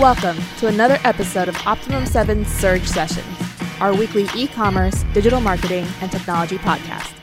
[0.00, 3.26] Welcome to another episode of Optimum 7 Surge Sessions,
[3.80, 7.14] our weekly e commerce, digital marketing, and technology podcast.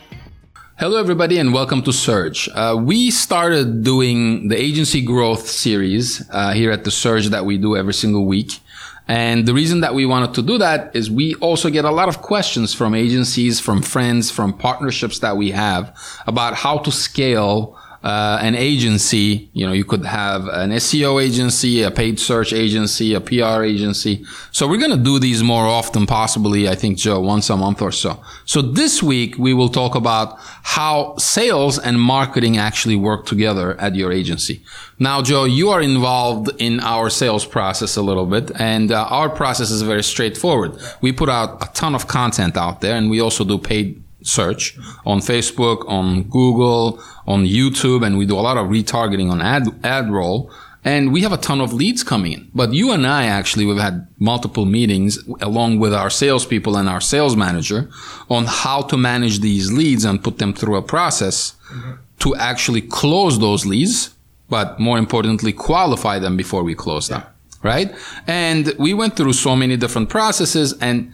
[0.79, 2.49] Hello, everybody, and welcome to Surge.
[2.51, 7.59] Uh, we started doing the agency growth series uh, here at the Surge that we
[7.59, 8.59] do every single week.
[9.08, 12.10] And the reason that we wanted to do that is we also get a lot
[12.10, 15.96] of questions from agencies, from friends, from partnerships that we have
[16.26, 21.83] about how to scale uh, an agency, you know, you could have an SEO agency,
[21.83, 24.25] a paid search agency, a PR agency.
[24.52, 27.81] So we're going to do these more often, possibly, I think, Joe, once a month
[27.81, 28.21] or so.
[28.44, 33.95] So this week we will talk about how sales and marketing actually work together at
[33.95, 34.61] your agency.
[34.99, 39.30] Now, Joe, you are involved in our sales process a little bit, and uh, our
[39.30, 40.77] process is very straightforward.
[40.99, 44.77] We put out a ton of content out there, and we also do paid search
[45.05, 49.64] on Facebook, on Google, on YouTube, and we do a lot of retargeting on ad,
[49.84, 50.52] AdRoll.
[50.86, 52.52] And we have a ton of leads coming in.
[52.54, 57.00] But you and I actually, we've had multiple meetings along with our salespeople and our
[57.00, 57.89] sales manager
[58.30, 61.94] on how to manage these leads and put them through a process mm-hmm.
[62.19, 64.14] to actually close those leads,
[64.50, 67.23] but more importantly, qualify them before we close them.
[67.62, 67.95] Right.
[68.28, 71.14] And we went through so many different processes and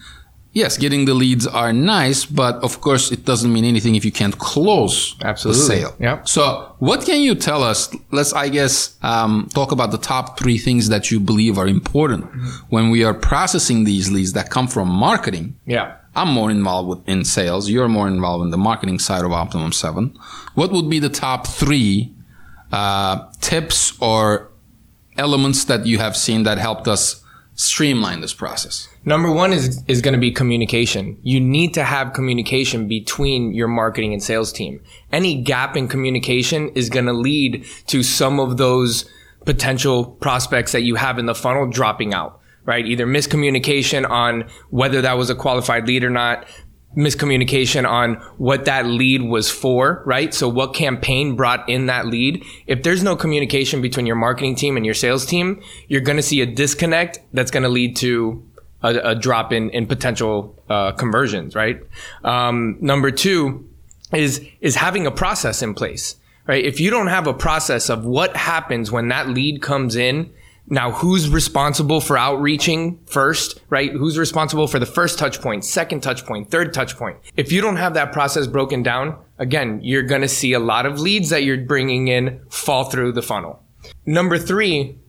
[0.53, 4.11] yes, getting the leads are nice, but of course it doesn't mean anything if you
[4.11, 5.61] can't close Absolutely.
[5.61, 5.95] the sale.
[5.99, 6.23] Yeah.
[6.23, 7.93] So what can you tell us?
[8.11, 12.25] Let's, I guess, um, talk about the top three things that you believe are important
[12.25, 12.47] mm-hmm.
[12.69, 15.57] when we are processing these leads that come from marketing.
[15.65, 15.95] Yeah.
[16.15, 17.69] I'm more involved with, in sales.
[17.69, 20.17] You're more involved in the marketing side of Optimum 7.
[20.55, 22.13] What would be the top three
[22.71, 24.49] uh, tips or
[25.17, 27.23] elements that you have seen that helped us
[27.59, 28.87] streamline this process?
[29.03, 31.19] Number one is, is going to be communication.
[31.23, 34.81] You need to have communication between your marketing and sales team.
[35.11, 39.09] Any gap in communication is going to lead to some of those
[39.45, 42.85] potential prospects that you have in the funnel dropping out, right?
[42.85, 46.45] Either miscommunication on whether that was a qualified lead or not,
[46.97, 50.33] miscommunication on what that lead was for, right?
[50.33, 52.43] So what campaign brought in that lead.
[52.65, 56.23] If there's no communication between your marketing team and your sales team, you're going to
[56.23, 58.43] see a disconnect that's going to lead to
[58.81, 61.81] a, a, drop in, in potential uh, conversions, right?
[62.23, 63.69] Um, number two
[64.13, 66.15] is, is having a process in place,
[66.47, 66.63] right?
[66.63, 70.33] If you don't have a process of what happens when that lead comes in
[70.69, 73.91] now, who's responsible for outreaching first, right?
[73.91, 77.17] Who's responsible for the first touch point, second touch point, third touch point?
[77.35, 80.85] If you don't have that process broken down, again, you're going to see a lot
[80.85, 83.63] of leads that you're bringing in fall through the funnel.
[84.05, 84.99] Number three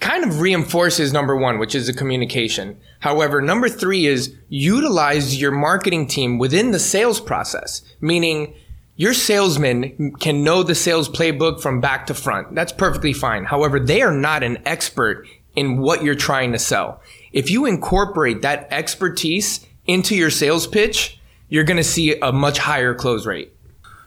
[0.00, 2.76] kind of reinforces number one, which is the communication.
[3.00, 8.54] However, number three is utilize your marketing team within the sales process, meaning
[8.96, 12.54] your salesman can know the sales playbook from back to front.
[12.54, 13.44] That's perfectly fine.
[13.44, 17.00] However, they are not an expert in what you're trying to sell.
[17.32, 22.58] If you incorporate that expertise into your sales pitch, you're going to see a much
[22.58, 23.52] higher close rate.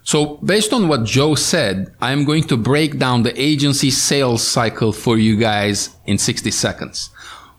[0.03, 4.93] So based on what Joe said, I'm going to break down the agency sales cycle
[4.93, 7.09] for you guys in 60 seconds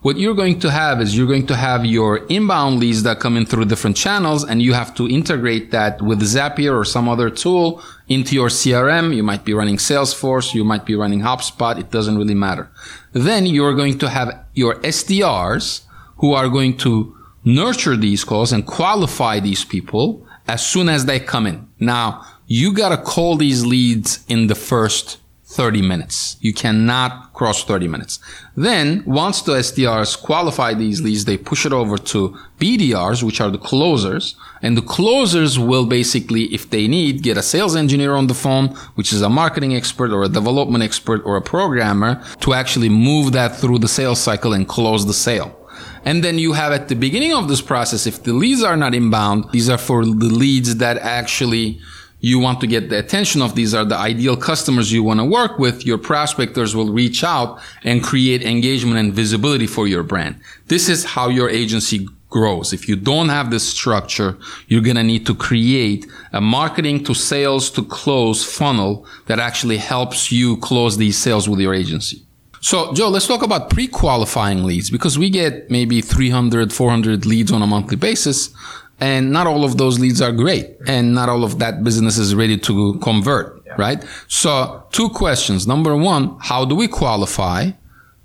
[0.01, 3.35] what you're going to have is you're going to have your inbound leads that come
[3.35, 7.29] in through different channels and you have to integrate that with Zapier or some other
[7.29, 9.15] tool into your CRM.
[9.15, 10.53] You might be running Salesforce.
[10.53, 11.79] You might be running HubSpot.
[11.79, 12.69] It doesn't really matter.
[13.13, 15.81] Then you're going to have your SDRs
[16.17, 21.19] who are going to nurture these calls and qualify these people as soon as they
[21.19, 21.67] come in.
[21.79, 25.17] Now you got to call these leads in the first
[25.49, 26.35] 30 minutes.
[26.41, 28.19] You cannot cross 30 minutes.
[28.55, 33.49] Then once the SDRs qualify these leads, they push it over to BDRs, which are
[33.49, 34.35] the closers.
[34.61, 38.75] And the closers will basically, if they need, get a sales engineer on the phone,
[38.95, 43.31] which is a marketing expert or a development expert or a programmer to actually move
[43.31, 45.57] that through the sales cycle and close the sale.
[46.03, 48.93] And then you have at the beginning of this process, if the leads are not
[48.93, 51.79] inbound, these are for the leads that actually
[52.27, 55.25] you want to get the attention of these are the ideal customers you want to
[55.25, 60.39] work with, your prospectors will reach out and create engagement and visibility for your brand.
[60.67, 62.73] This is how your agency grows.
[62.73, 64.37] If you don't have this structure,
[64.67, 69.77] you're going to need to create a marketing to sales to close funnel that actually
[69.77, 72.21] helps you close these sales with your agency.
[72.59, 77.61] So, Joe, let's talk about pre-qualifying leads because we get maybe 300, 400 leads on
[77.61, 78.49] a monthly basis.
[78.99, 80.75] And not all of those leads are great.
[80.87, 83.75] And not all of that business is ready to convert, yeah.
[83.77, 84.03] right?
[84.27, 85.67] So two questions.
[85.67, 87.71] Number one, how do we qualify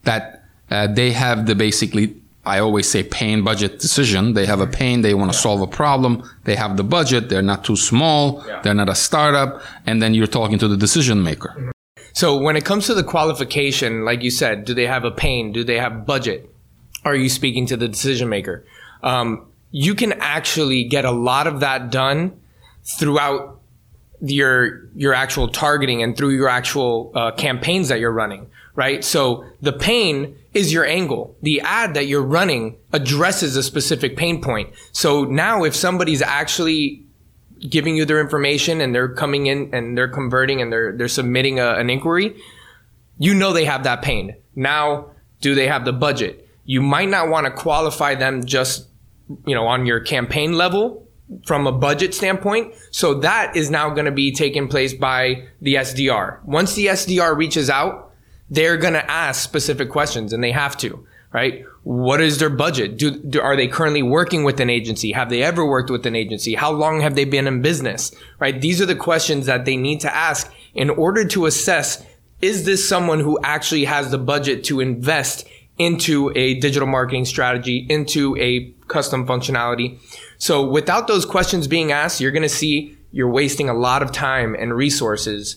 [0.05, 2.17] that uh, they have the basically,
[2.47, 4.33] I always say pain budget decision.
[4.33, 5.03] They have a pain.
[5.03, 5.43] They want to yeah.
[5.43, 6.23] solve a problem.
[6.45, 7.29] They have the budget.
[7.29, 8.43] They're not too small.
[8.47, 8.63] Yeah.
[8.63, 9.63] They're not a startup.
[9.87, 11.51] And then you're talking to the decision maker.
[11.51, 11.71] Mm-hmm.
[12.15, 15.53] So when it comes to the qualification, like you said, do they have a pain?
[15.53, 16.49] Do they have budget?
[17.05, 18.65] Are you speaking to the decision maker?
[19.03, 22.41] Um, you can actually get a lot of that done
[22.99, 23.61] throughout
[24.21, 29.05] your your actual targeting and through your actual uh, campaigns that you're running right?
[29.05, 31.37] So the pain is your angle.
[31.43, 34.73] The ad that you're running addresses a specific pain point.
[34.93, 37.05] So now if somebody's actually
[37.69, 41.61] giving you their information and they're coming in and they're converting and they're they're submitting
[41.61, 42.35] a, an inquiry
[43.19, 44.35] you know they have that pain.
[44.57, 45.11] Now
[45.41, 46.49] do they have the budget?
[46.65, 48.89] You might not want to qualify them just
[49.47, 51.07] you know on your campaign level
[51.47, 52.75] from a budget standpoint.
[52.91, 56.43] So that is now going to be taken place by the SDR.
[56.45, 58.13] Once the SDR reaches out,
[58.51, 61.65] they're going to ask specific questions and they have to, right?
[61.85, 62.99] What is their budget?
[62.99, 65.13] Do, do, are they currently working with an agency?
[65.13, 66.55] Have they ever worked with an agency?
[66.55, 68.13] How long have they been in business?
[68.39, 68.61] Right?
[68.61, 72.05] These are the questions that they need to ask in order to assess
[72.41, 75.47] is this someone who actually has the budget to invest
[75.79, 79.99] into a digital marketing strategy, into a custom functionality?
[80.39, 84.13] So without those questions being asked, you're going to see you're wasting a lot of
[84.13, 85.57] time and resources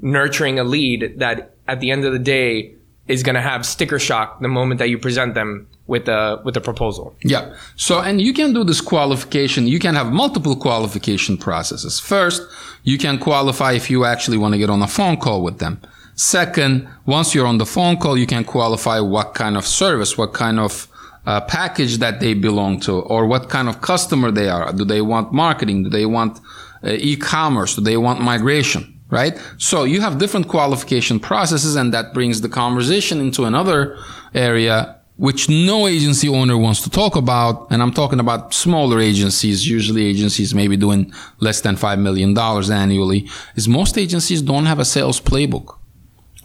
[0.00, 2.74] nurturing a lead that at the end of the day
[3.06, 6.56] is going to have sticker shock the moment that you present them with a with
[6.56, 7.14] a proposal.
[7.22, 7.54] Yeah.
[7.76, 9.66] So and you can do this qualification.
[9.66, 12.00] You can have multiple qualification processes.
[12.00, 12.42] First,
[12.82, 15.80] you can qualify if you actually want to get on a phone call with them.
[16.16, 20.32] Second, once you're on the phone call, you can qualify what kind of service, what
[20.32, 20.88] kind of
[21.26, 24.72] uh, package that they belong to or what kind of customer they are.
[24.72, 25.84] Do they want marketing?
[25.84, 26.38] Do they want
[26.82, 27.74] uh, e-commerce?
[27.74, 28.90] Do they want migration?
[29.10, 29.38] Right?
[29.58, 33.96] So you have different qualification processes and that brings the conversation into another
[34.34, 37.68] area which no agency owner wants to talk about.
[37.70, 43.28] And I'm talking about smaller agencies, usually agencies maybe doing less than $5 million annually,
[43.54, 45.76] is most agencies don't have a sales playbook.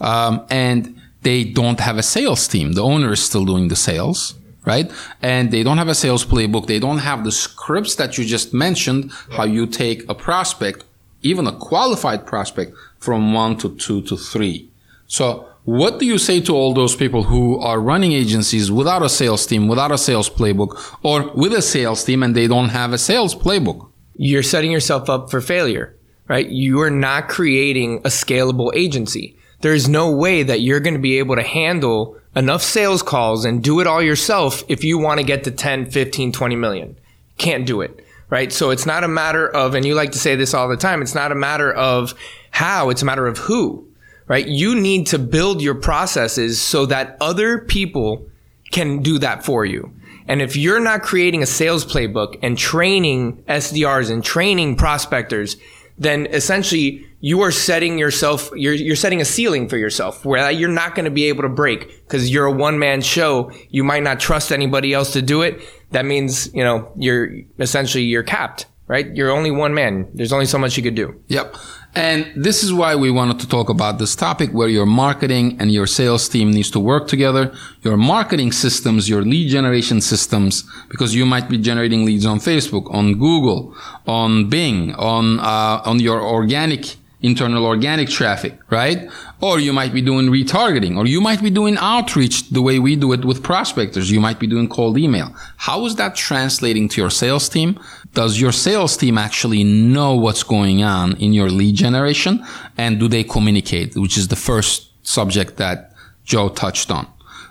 [0.01, 2.73] Um, and they don't have a sales team.
[2.73, 4.35] The owner is still doing the sales
[4.65, 4.91] right?
[5.21, 6.67] And they don't have a sales playbook.
[6.67, 10.83] They don't have the scripts that you just mentioned, how you take a prospect,
[11.21, 14.69] even a qualified prospect from one to two to three.
[15.07, 19.09] So what do you say to all those people who are running agencies without a
[19.09, 20.71] sales team, without a sales playbook,
[21.03, 23.89] or with a sales team and they don't have a sales playbook?
[24.15, 25.95] You're setting yourself up for failure,
[26.27, 26.47] right?
[26.47, 29.35] You are not creating a scalable agency.
[29.61, 33.63] There's no way that you're going to be able to handle enough sales calls and
[33.63, 36.97] do it all yourself if you want to get to 10, 15, 20 million.
[37.37, 38.05] Can't do it.
[38.29, 38.53] Right.
[38.53, 41.01] So it's not a matter of, and you like to say this all the time,
[41.01, 42.13] it's not a matter of
[42.51, 43.87] how, it's a matter of who.
[44.27, 44.47] Right.
[44.47, 48.27] You need to build your processes so that other people
[48.71, 49.91] can do that for you.
[50.27, 55.57] And if you're not creating a sales playbook and training SDRs and training prospectors,
[55.97, 60.69] then essentially you are setting yourself you're you're setting a ceiling for yourself where you're
[60.69, 63.51] not going to be able to break because you're a one man show.
[63.69, 65.61] You might not trust anybody else to do it.
[65.91, 69.15] That means you know you're essentially you're capped right?
[69.15, 70.09] You're only one man.
[70.13, 71.21] There's only so much you could do.
[71.27, 71.55] Yep.
[71.95, 75.71] And this is why we wanted to talk about this topic where your marketing and
[75.71, 77.53] your sales team needs to work together.
[77.83, 82.91] Your marketing systems, your lead generation systems, because you might be generating leads on Facebook,
[82.93, 83.75] on Google,
[84.07, 89.09] on Bing, on, uh, on your organic internal organic traffic, right?
[89.41, 92.95] Or you might be doing retargeting, or you might be doing outreach the way we
[92.95, 94.11] do it with prospectors.
[94.11, 95.35] You might be doing cold email.
[95.57, 97.79] How is that translating to your sales team?
[98.13, 102.43] Does your sales team actually know what's going on in your lead generation?
[102.77, 103.95] And do they communicate?
[103.95, 107.07] Which is the first subject that Joe touched on.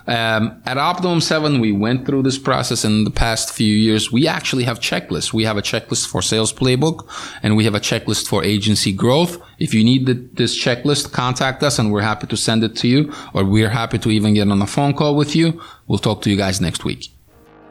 [0.07, 4.11] Um, at Optimum 7, we went through this process in the past few years.
[4.11, 5.33] We actually have checklists.
[5.33, 7.07] We have a checklist for sales playbook
[7.43, 9.41] and we have a checklist for agency growth.
[9.59, 12.87] If you need the, this checklist, contact us and we're happy to send it to
[12.87, 15.61] you or we're happy to even get on a phone call with you.
[15.87, 17.09] We'll talk to you guys next week.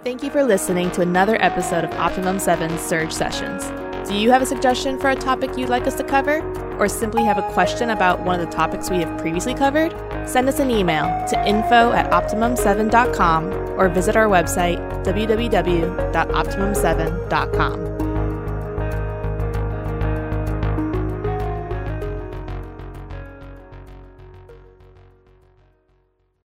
[0.04, 3.64] Thank you for listening to another episode of Optimum 7 Surge Sessions.
[4.08, 6.40] Do you have a suggestion for a topic you'd like us to cover?
[6.78, 9.92] Or simply have a question about one of the topics we have previously covered?
[10.28, 17.97] Send us an email to info at optimum7.com or visit our website www.optimum7.com.